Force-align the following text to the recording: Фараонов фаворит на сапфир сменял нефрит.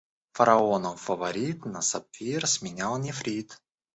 Фараонов 0.33 0.99
фаворит 0.99 1.63
на 1.65 1.83
сапфир 1.83 2.47
сменял 2.47 2.97
нефрит. 2.97 3.59